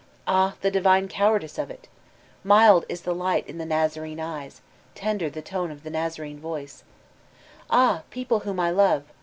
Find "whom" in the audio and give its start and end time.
8.39-8.59